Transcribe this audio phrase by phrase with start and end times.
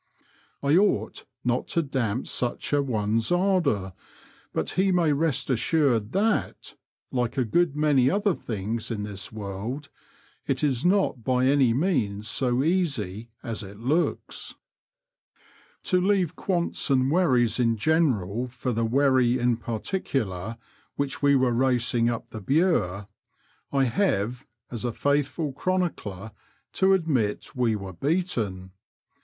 [0.63, 3.93] I ought not to damp such an one's ardour,
[4.51, 6.73] but he may rest assured that,
[7.11, 9.89] like a good many other things in this world,
[10.47, 14.55] it is not by any means so easy as it looks.
[15.83, 20.57] To leave quants and wherries in general for the wherry in particular
[20.95, 23.07] which we were racing up the Bure,
[23.71, 26.31] I have, as a faithful chronicler,
[26.73, 28.71] to admit we were beaten.